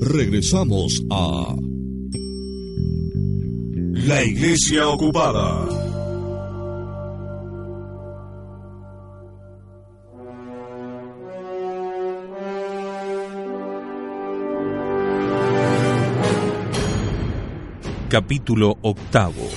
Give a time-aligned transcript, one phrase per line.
[0.00, 1.56] Regresamos a
[4.06, 5.66] La Iglesia Ocupada.
[18.08, 19.48] Capítulo octavo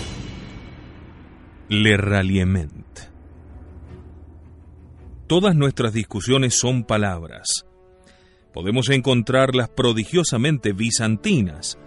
[1.70, 3.19] Le Ralliement
[5.30, 7.64] Todas nuestras discusiones son palabras.
[8.52, 11.78] Podemos encontrarlas prodigiosamente bizantinas,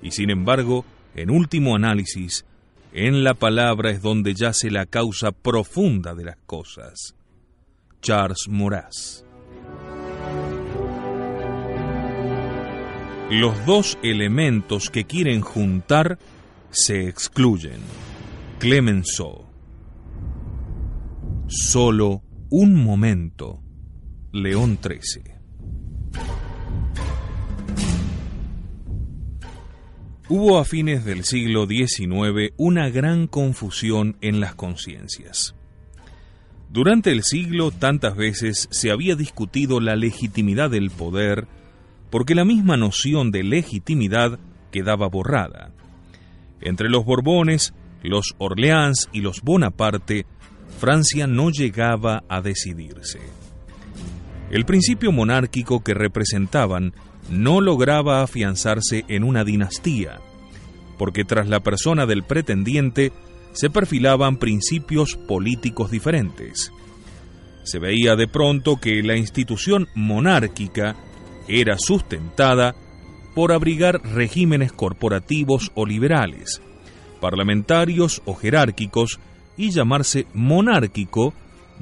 [0.00, 2.46] y sin embargo, en último análisis,
[2.94, 7.14] en la palabra es donde yace la causa profunda de las cosas.
[8.00, 9.26] Charles Maurras
[13.30, 16.18] Los dos elementos que quieren juntar
[16.70, 17.80] se excluyen.
[18.58, 19.44] Clemenceau.
[21.46, 23.60] Solo un momento.
[24.32, 25.34] León XIII.
[30.28, 35.54] Hubo a fines del siglo XIX una gran confusión en las conciencias.
[36.70, 41.46] Durante el siglo tantas veces se había discutido la legitimidad del poder
[42.10, 44.38] porque la misma noción de legitimidad
[44.70, 45.72] quedaba borrada.
[46.60, 50.26] Entre los Borbones, los Orleans y los Bonaparte,
[50.78, 53.20] Francia no llegaba a decidirse.
[54.50, 56.92] El principio monárquico que representaban
[57.30, 60.20] no lograba afianzarse en una dinastía,
[60.98, 63.12] porque tras la persona del pretendiente
[63.52, 66.72] se perfilaban principios políticos diferentes.
[67.64, 70.94] Se veía de pronto que la institución monárquica
[71.48, 72.74] era sustentada
[73.34, 76.62] por abrigar regímenes corporativos o liberales,
[77.20, 79.18] parlamentarios o jerárquicos,
[79.56, 81.34] y llamarse monárquico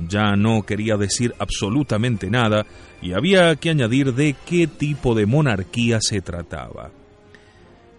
[0.08, 2.66] ya no quería decir absolutamente nada
[3.00, 6.90] y había que añadir de qué tipo de monarquía se trataba.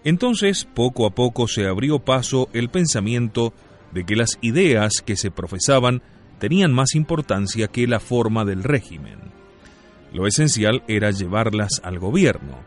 [0.04, 3.54] Entonces, poco a poco se abrió paso el pensamiento
[3.92, 6.02] de que las ideas que se profesaban
[6.40, 9.20] tenían más importancia que la forma del régimen.
[10.14, 12.60] Lo esencial era llevarlas al gobierno.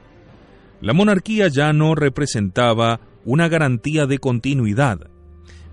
[0.80, 5.10] La monarquía ya no representaba una garantía de continuidad,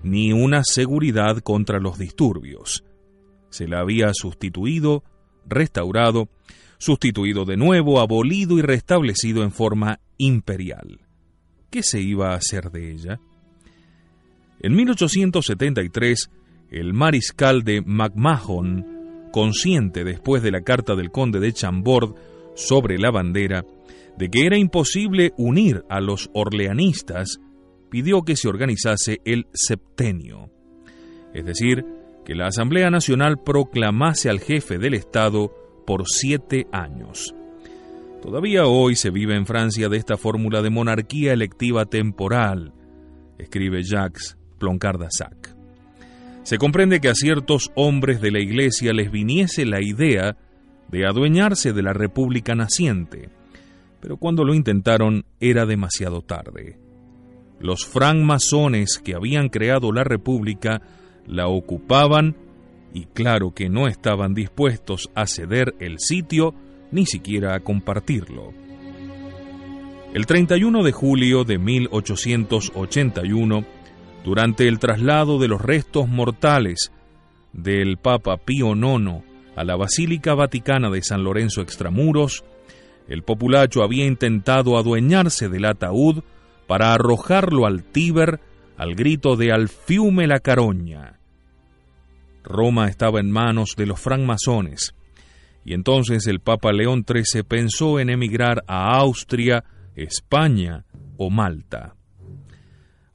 [0.06, 2.84] ni una seguridad contra los disturbios.
[3.50, 5.02] Se la había sustituido,
[5.46, 6.28] restaurado,
[6.78, 11.00] sustituido de nuevo, abolido y restablecido en forma imperial.
[11.70, 13.20] ¿Qué se iba a hacer de ella?
[14.60, 16.30] En 1873,
[16.70, 18.86] el mariscal de MacMahon
[19.32, 22.14] consciente después de la carta del conde de Chambord
[22.54, 23.64] sobre la bandera
[24.16, 27.40] de que era imposible unir a los orleanistas,
[27.90, 30.50] pidió que se organizase el septenio,
[31.34, 31.84] es decir,
[32.24, 35.54] que la Asamblea Nacional proclamase al jefe del Estado
[35.86, 37.34] por siete años.
[38.20, 42.72] Todavía hoy se vive en Francia de esta fórmula de monarquía electiva temporal,
[43.38, 45.54] escribe Jacques Ploncard-Dassac.
[46.42, 50.36] Se comprende que a ciertos hombres de la Iglesia les viniese la idea
[50.88, 53.28] de adueñarse de la República naciente,
[54.00, 56.78] pero cuando lo intentaron era demasiado tarde.
[57.58, 60.82] Los francmasones que habían creado la República
[61.26, 62.36] la ocupaban
[62.92, 66.54] y claro que no estaban dispuestos a ceder el sitio
[66.90, 68.52] ni siquiera a compartirlo.
[70.14, 73.64] El 31 de julio de 1881,
[74.24, 76.90] durante el traslado de los restos mortales
[77.52, 79.22] del Papa Pío IX
[79.56, 82.44] a la Basílica Vaticana de San Lorenzo Extramuros,
[83.08, 86.22] el populacho había intentado adueñarse del ataúd
[86.66, 88.40] para arrojarlo al Tíber
[88.76, 91.18] al grito de Alfiume la caroña.
[92.44, 94.94] Roma estaba en manos de los francmasones,
[95.64, 99.64] y entonces el Papa León XIII pensó en emigrar a Austria,
[99.96, 100.84] España
[101.16, 101.96] o Malta.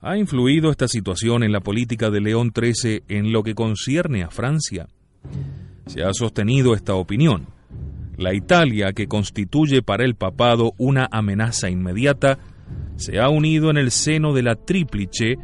[0.02, 4.32] ¿Ha influido esta situación en la política de León XIII en lo que concierne a
[4.32, 4.88] Francia?
[5.86, 7.48] Se ha sostenido esta opinión.
[8.18, 12.40] La Italia, que constituye para el papado una amenaza inmediata,
[13.02, 15.36] se ha unido en el seno de la Tríplice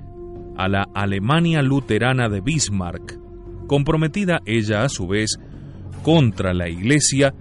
[0.56, 3.20] a la Alemania luterana de Bismarck,
[3.68, 5.40] comprometida ella a su vez
[6.04, 7.34] contra la Iglesia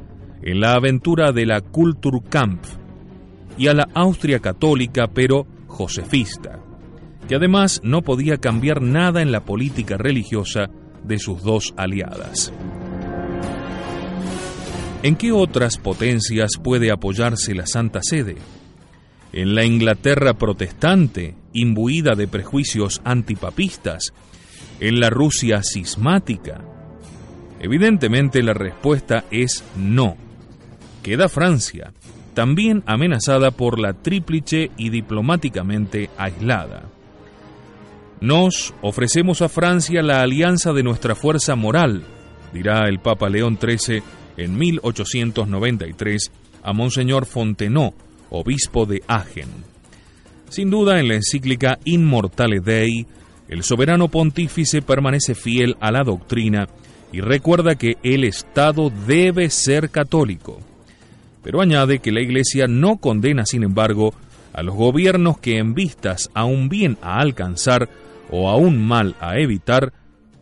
[0.42, 2.76] en la aventura de la Kulturkampf
[3.58, 6.60] y a la Austria católica pero josefista,
[7.28, 10.70] que además no podía cambiar nada en la política religiosa
[11.04, 12.52] de sus dos aliadas.
[15.02, 18.36] ¿En qué otras potencias puede apoyarse la Santa Sede?
[19.36, 24.14] ¿En la Inglaterra protestante, imbuida de prejuicios antipapistas?
[24.80, 26.64] ¿En la Rusia cismática?
[27.60, 30.16] Evidentemente la respuesta es no.
[31.02, 31.92] Queda Francia,
[32.32, 36.84] también amenazada por la tríplice y diplomáticamente aislada.
[38.22, 42.04] Nos ofrecemos a Francia la alianza de nuestra fuerza moral,
[42.54, 44.02] dirá el Papa León XIII
[44.38, 49.48] en 1893 a Monseñor Fontenot, obispo de Agen.
[50.48, 53.06] Sin duda, en la encíclica Immortale Dei,
[53.48, 56.68] el soberano pontífice permanece fiel a la doctrina
[57.12, 60.58] y recuerda que el Estado debe ser católico.
[61.42, 64.14] Pero añade que la Iglesia no condena, sin embargo,
[64.52, 67.88] a los gobiernos que en vistas a un bien a alcanzar
[68.30, 69.92] o a un mal a evitar,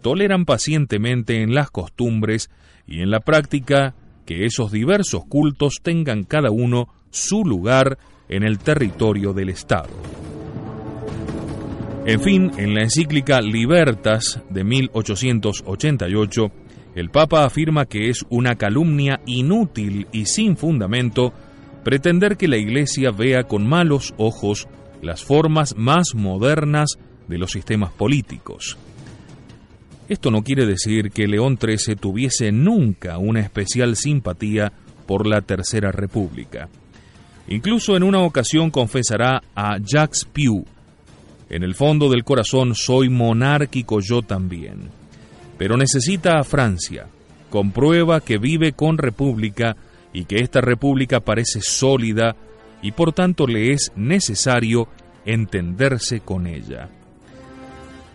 [0.01, 2.49] toleran pacientemente en las costumbres
[2.87, 3.95] y en la práctica
[4.25, 7.97] que esos diversos cultos tengan cada uno su lugar
[8.29, 9.91] en el territorio del Estado.
[12.07, 16.51] En fin, en la encíclica Libertas de 1888,
[16.97, 21.33] el Papa afirma que es una calumnia inútil y sin fundamento
[21.83, 24.69] pretender que la Iglesia vea con malos ojos
[25.01, 28.77] las formas más modernas de los sistemas políticos.
[30.09, 34.73] Esto no quiere decir que León XIII tuviese nunca una especial simpatía
[35.07, 36.69] por la Tercera República.
[37.49, 40.65] Incluso en una ocasión confesará a Jacques Piu,
[41.51, 44.89] en el fondo del corazón soy monárquico yo también,
[45.59, 47.07] pero necesita a Francia,
[47.51, 49.77] comprueba que vive con república
[50.13, 52.35] y que esta república parece sólida
[52.83, 54.89] y por tanto le es necesario
[55.27, 56.89] entenderse con ella.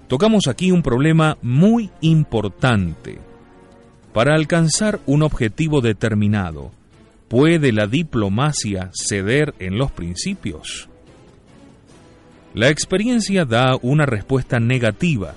[0.07, 3.19] Tocamos aquí un problema muy importante.
[4.11, 6.71] Para alcanzar un objetivo determinado,
[7.29, 10.89] ¿puede la diplomacia ceder en los principios?
[12.53, 15.35] La experiencia da una respuesta negativa,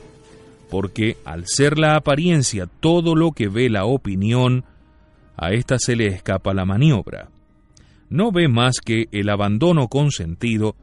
[0.70, 4.64] porque al ser la apariencia todo lo que ve la opinión,
[5.36, 7.28] a ésta se le escapa la maniobra.
[8.08, 10.74] No ve más que el abandono consentido,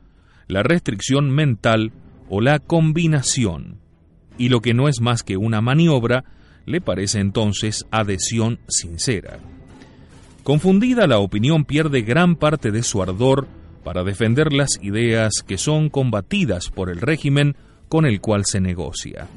[0.47, 1.91] la restricción mental
[2.29, 3.79] o la combinación,
[4.37, 6.23] y lo que no es más que una maniobra,
[6.65, 9.39] le parece entonces adhesión sincera.
[10.49, 13.47] Confundida la opinión pierde gran parte de su ardor
[13.83, 17.55] para defender las ideas que son combatidas por el régimen
[17.87, 19.27] con el cual se negocia.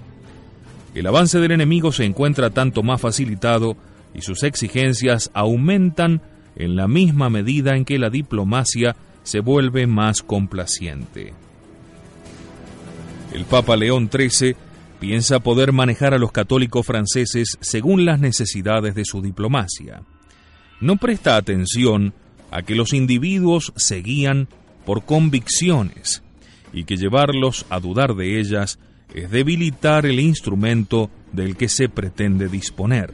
[0.95, 3.77] El avance del enemigo se encuentra tanto más facilitado
[4.15, 6.23] y sus exigencias aumentan
[6.57, 11.35] en la misma medida en que la diplomacia se vuelve más complaciente.
[13.35, 14.57] El Papa León XIII
[14.99, 20.01] piensa poder manejar a los católicos franceses según las necesidades de su diplomacia.
[20.83, 22.13] No presta atención
[22.51, 24.49] a que los individuos se guían
[24.85, 26.25] por convicciones
[26.73, 28.81] y que llevarlos a dudar de ellas
[29.15, 33.13] es debilitar el instrumento del que se pretende disponer.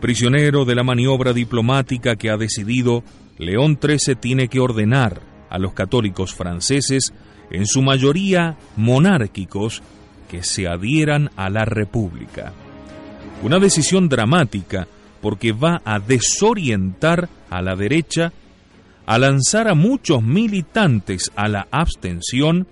[0.00, 3.04] Prisionero de la maniobra diplomática que ha decidido,
[3.38, 7.14] León XIII tiene que ordenar a los católicos franceses,
[7.52, 9.80] en su mayoría monárquicos,
[10.28, 12.52] que se adhieran a la República.
[13.44, 14.88] Una decisión dramática
[15.24, 18.34] porque va a desorientar a la derecha,
[19.06, 22.66] a lanzar a muchos militantes a la abstención,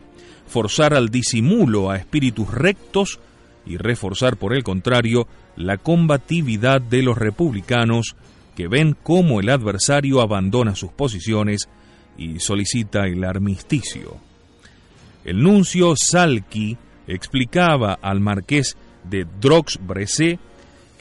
[0.48, 3.20] forzar al disimulo a espíritus rectos
[3.64, 8.16] y reforzar, por el contrario, la combatividad de los republicanos
[8.54, 11.70] que ven cómo el adversario abandona sus posiciones
[12.18, 14.18] y solicita el armisticio.
[15.24, 20.38] El nuncio Salki explicaba al marqués de Drox-Bressé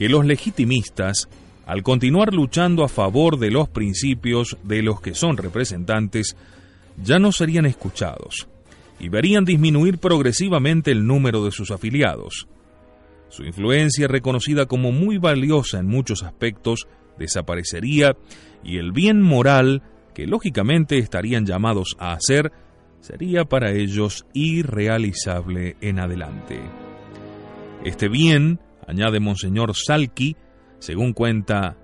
[0.01, 1.29] que los legitimistas,
[1.67, 6.35] al continuar luchando a favor de los principios de los que son representantes,
[7.03, 8.47] ya no serían escuchados
[8.99, 12.47] y verían disminuir progresivamente el número de sus afiliados.
[13.29, 16.87] Su influencia, reconocida como muy valiosa en muchos aspectos,
[17.19, 18.17] desaparecería
[18.63, 19.83] y el bien moral
[20.15, 22.51] que lógicamente estarían llamados a hacer
[23.01, 26.59] sería para ellos irrealizable en adelante.
[27.85, 30.35] Este bien, añade Monseñor Salki,
[30.79, 31.77] según cuenta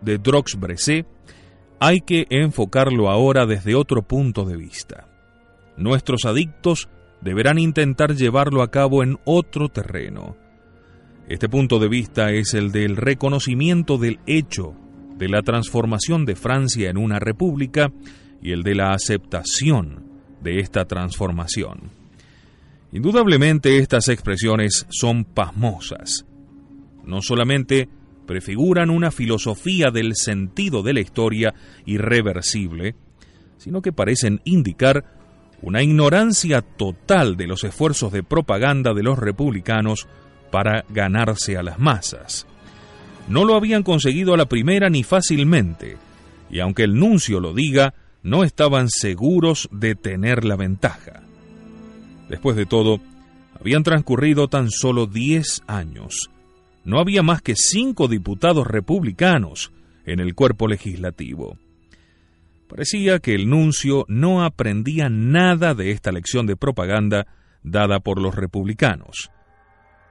[0.00, 1.06] de Drox-Bressé,
[1.80, 5.08] hay que enfocarlo ahora desde otro punto de vista.
[5.76, 6.88] Nuestros adictos
[7.20, 10.36] deberán intentar llevarlo a cabo en otro terreno.
[11.28, 14.74] Este punto de vista es el del reconocimiento del hecho
[15.16, 17.92] de la transformación de Francia en una república
[18.40, 20.04] y el de la aceptación
[20.40, 21.97] de esta transformación.
[22.92, 26.24] Indudablemente estas expresiones son pasmosas.
[27.04, 27.88] No solamente
[28.26, 31.54] prefiguran una filosofía del sentido de la historia
[31.86, 32.94] irreversible,
[33.56, 35.04] sino que parecen indicar
[35.60, 40.06] una ignorancia total de los esfuerzos de propaganda de los republicanos
[40.50, 42.46] para ganarse a las masas.
[43.28, 45.96] No lo habían conseguido a la primera ni fácilmente,
[46.50, 51.27] y aunque el nuncio lo diga, no estaban seguros de tener la ventaja.
[52.28, 53.00] Después de todo,
[53.58, 56.30] habían transcurrido tan solo diez años.
[56.84, 59.72] No había más que cinco diputados republicanos
[60.04, 61.58] en el cuerpo legislativo.
[62.68, 67.26] Parecía que el nuncio no aprendía nada de esta lección de propaganda
[67.62, 69.30] dada por los republicanos.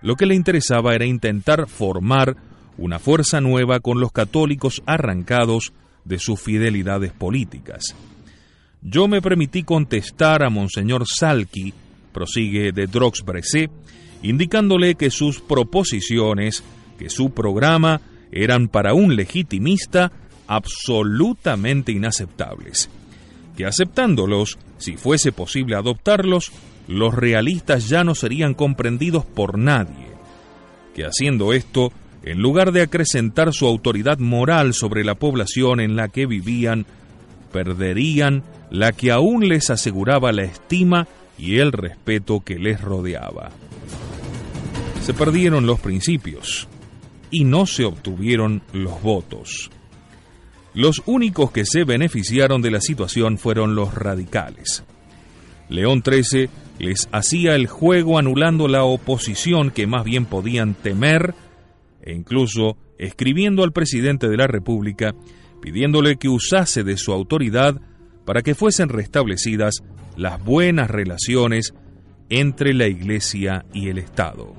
[0.01, 2.35] Lo que le interesaba era intentar formar
[2.77, 5.73] una fuerza nueva con los católicos arrancados
[6.05, 7.95] de sus fidelidades políticas.
[8.81, 11.73] Yo me permití contestar a Monseñor Salki,
[12.17, 13.69] prosigue de Drox Bresé,
[14.23, 16.63] indicándole que sus proposiciones,
[16.97, 20.11] que su programa, eran para un legitimista
[20.47, 22.89] absolutamente inaceptables,
[23.55, 26.51] que aceptándolos, si fuese posible adoptarlos,
[26.87, 30.07] los realistas ya no serían comprendidos por nadie,
[30.95, 31.91] que haciendo esto,
[32.23, 36.87] en lugar de acrecentar su autoridad moral sobre la población en la que vivían,
[37.53, 43.51] perderían la que aún les aseguraba la estima y el respeto que les rodeaba.
[45.01, 46.67] Se perdieron los principios
[47.31, 49.69] y no se obtuvieron los votos.
[50.73, 54.83] Los únicos que se beneficiaron de la situación fueron los radicales.
[55.69, 61.33] León XIII les hacía el juego anulando la oposición que más bien podían temer
[62.01, 65.13] e incluso escribiendo al presidente de la República
[65.61, 67.81] pidiéndole que usase de su autoridad
[68.27, 69.75] para que fuesen restablecidas
[70.17, 71.73] las buenas relaciones
[72.29, 74.53] entre la Iglesia y el Estado.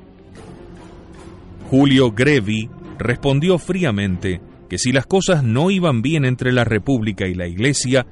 [1.68, 7.34] Julio Grevi respondió fríamente que si las cosas no iban bien entre la República y
[7.34, 8.06] la Iglesia,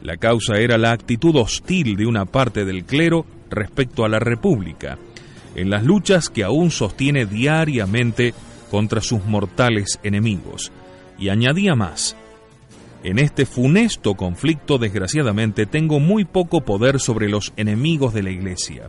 [0.00, 4.96] la causa era la actitud hostil de una parte del clero respecto a la República,
[5.54, 8.32] en las luchas que aún sostiene diariamente
[8.70, 10.72] contra sus mortales enemigos,
[11.18, 12.16] y añadía más,
[13.04, 18.88] en este funesto conflicto desgraciadamente tengo muy poco poder sobre los enemigos de la Iglesia.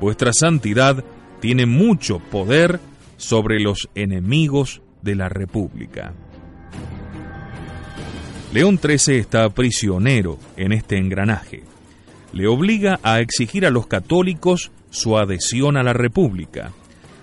[0.00, 1.04] Vuestra santidad
[1.40, 2.78] tiene mucho poder
[3.16, 6.14] sobre los enemigos de la República.
[8.52, 11.64] León XIII está prisionero en este engranaje.
[12.32, 16.70] Le obliga a exigir a los católicos su adhesión a la República.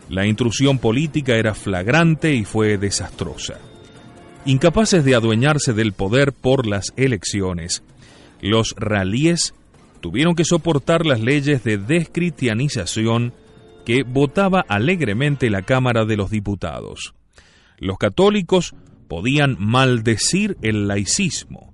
[0.09, 3.68] La intrusión política era flagrante y fue desastrosa.
[4.45, 7.83] Incapaces de adueñarse del poder por las elecciones,
[8.41, 9.53] los ralíes
[9.99, 13.33] tuvieron que soportar las leyes de descristianización
[13.85, 17.13] que votaba alegremente la Cámara de los Diputados.
[17.79, 18.75] Los católicos
[19.07, 21.73] podían maldecir el laicismo,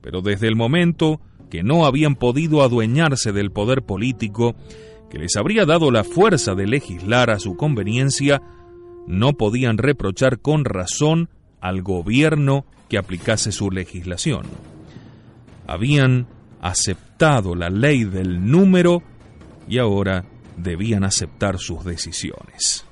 [0.00, 4.56] pero desde el momento que no habían podido adueñarse del poder político
[5.10, 8.40] que les habría dado la fuerza de legislar a su conveniencia,
[9.06, 11.28] no podían reprochar con razón
[11.60, 14.42] al gobierno que aplicase su legislación.
[15.66, 16.26] Habían
[16.60, 19.02] aceptado la ley del número
[19.68, 20.24] y ahora
[20.56, 22.84] debían aceptar sus decisiones.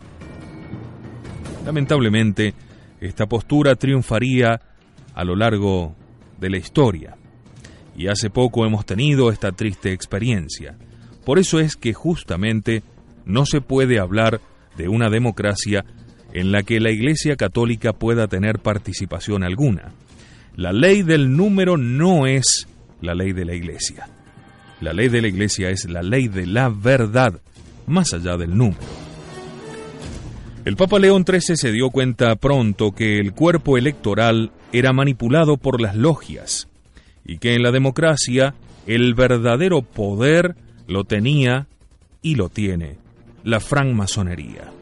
[1.64, 2.54] Lamentablemente,
[3.00, 4.60] esta postura triunfaría
[5.14, 5.94] a lo largo
[6.40, 7.16] de la historia.
[7.96, 10.78] Y hace poco hemos tenido esta triste experiencia.
[11.24, 12.82] Por eso es que justamente
[13.26, 14.40] no se puede hablar
[14.76, 15.84] de una democracia
[16.32, 19.92] en la que la Iglesia Católica pueda tener participación alguna.
[20.56, 22.66] La ley del número no es
[23.00, 24.08] la ley de la Iglesia.
[24.80, 27.40] La ley de la Iglesia es la ley de la verdad,
[27.86, 28.78] más allá del número.
[30.64, 35.80] El Papa León XIII se dio cuenta pronto que el cuerpo electoral era manipulado por
[35.80, 36.68] las logias
[37.24, 38.54] y que en la democracia
[38.86, 40.56] el verdadero poder
[40.86, 41.68] lo tenía
[42.20, 42.98] y lo tiene
[43.44, 44.77] la francmasonería.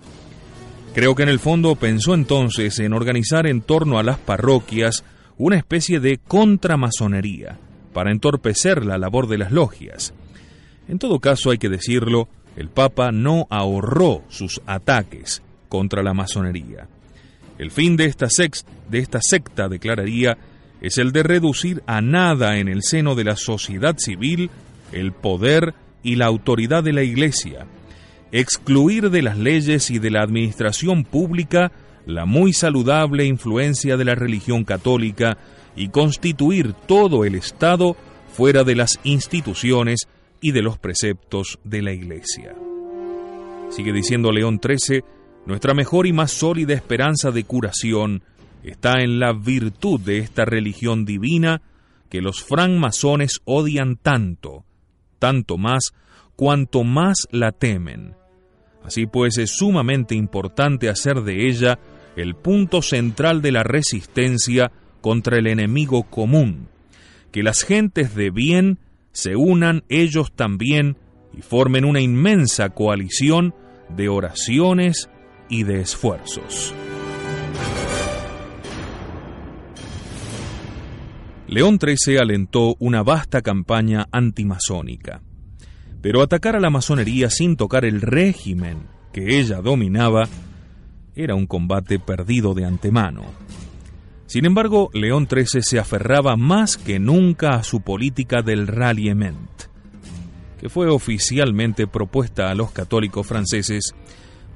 [0.97, 5.05] Creo que en el fondo pensó entonces en organizar en torno a las parroquias
[5.37, 7.59] una especie de contramasonería
[7.93, 10.15] para entorpecer la labor de las logias.
[10.89, 16.89] En todo caso, hay que decirlo, el Papa no ahorró sus ataques contra la masonería.
[17.59, 18.29] El fin de esta,
[18.89, 20.39] de esta secta, declararía,
[20.81, 24.49] es el de reducir a nada en el seno de la sociedad civil
[24.93, 27.67] el poder y la autoridad de la Iglesia,
[28.33, 31.73] excluir de las leyes y de la administración pública
[32.07, 35.37] la muy saludable influencia de la religión católica
[35.75, 37.97] y constituir todo el Estado
[38.33, 40.09] fuera de las instituciones
[40.41, 42.55] y de los preceptos de la Iglesia.
[43.71, 45.03] Sigue diciendo León XIII,
[45.47, 48.23] nuestra mejor y más sólida esperanza de curación
[48.63, 51.63] está en la virtud de esta religión divina
[52.09, 54.65] que los francmasones odian tanto,
[55.19, 55.93] tanto más
[56.37, 58.15] cuanto más la temen.
[58.85, 61.79] Así pues es sumamente importante hacer de ella
[62.15, 66.69] el punto central de la resistencia contra el enemigo común,
[67.33, 68.79] que las gentes de bien
[69.13, 70.97] se unan ellos también
[71.37, 73.55] y formen una inmensa coalición
[73.89, 75.11] de oraciones
[75.49, 76.75] y de esfuerzos.
[81.49, 85.23] León XIII alentó una vasta campaña antimasónica,
[86.07, 90.29] pero atacar a la masonería sin tocar el régimen que ella dominaba
[91.17, 93.25] era un combate perdido de antemano.
[94.27, 99.51] Sin embargo, León XIII se aferraba más que nunca a su política del ralliement,
[100.61, 103.93] que fue oficialmente propuesta a los católicos franceses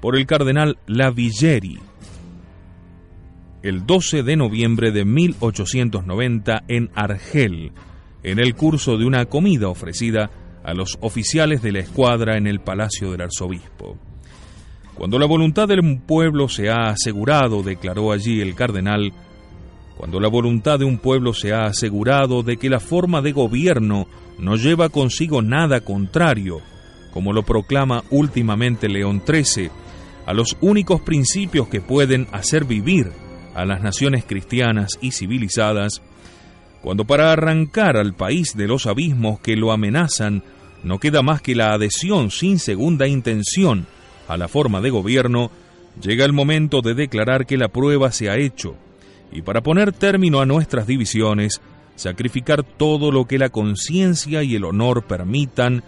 [0.01, 1.81] por el cardenal Lavilleri
[3.65, 7.73] el 12 de noviembre de 1890 en Argel,
[8.23, 10.31] en el curso de una comida ofrecida
[10.71, 13.99] a los oficiales de la escuadra en el palacio del arzobispo.
[14.95, 19.13] Cuando la voluntad del pueblo se ha asegurado, declaró allí el cardenal,
[19.97, 24.07] cuando la voluntad de un pueblo se ha asegurado de que la forma de gobierno
[24.39, 26.61] no lleva consigo nada contrario,
[27.13, 29.71] como lo proclama últimamente León XIII,
[30.25, 33.11] a los únicos principios que pueden hacer vivir
[33.55, 36.01] a las naciones cristianas y civilizadas,
[36.81, 40.45] cuando para arrancar al país de los abismos que lo amenazan
[40.83, 43.87] no queda más que la adhesión sin segunda intención
[44.29, 45.51] a la forma de gobierno,
[46.01, 48.77] llega el momento de declarar que la prueba se ha hecho,
[49.33, 51.61] y para poner término a nuestras divisiones,
[51.97, 55.83] sacrificar todo lo que la conciencia y el honor permitan,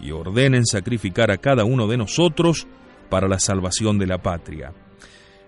[0.00, 2.66] y ordenen sacrificar a cada uno de nosotros
[3.08, 4.72] para la salvación de la patria.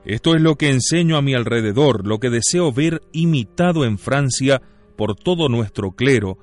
[0.04, 4.62] Esto es lo que enseño a mi alrededor, lo que deseo ver imitado en Francia
[4.96, 6.38] por todo nuestro clero,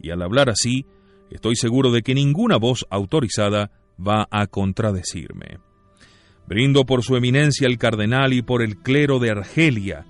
[0.00, 0.86] y al hablar así,
[1.30, 5.58] estoy seguro de que ninguna voz autorizada va a contradecirme.
[6.46, 10.04] Brindo por su eminencia el cardenal y por el clero de Argelia.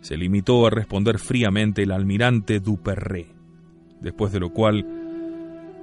[0.00, 3.26] Se limitó a responder fríamente el almirante Duperré,
[4.00, 4.86] después de lo cual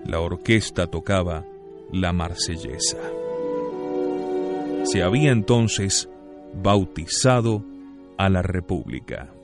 [0.06, 1.44] la orquesta tocaba
[1.92, 3.00] la marsellesa.
[4.84, 6.10] Se había entonces
[6.54, 7.66] bautizado
[8.18, 9.35] a la República.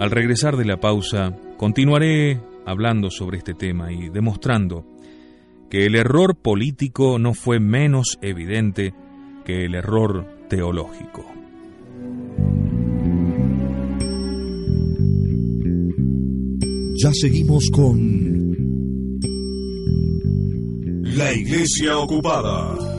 [0.00, 4.86] Al regresar de la pausa, continuaré hablando sobre este tema y demostrando
[5.68, 8.94] que el error político no fue menos evidente
[9.44, 11.26] que el error teológico.
[16.96, 18.56] Ya seguimos con
[21.14, 22.89] La Iglesia Ocupada.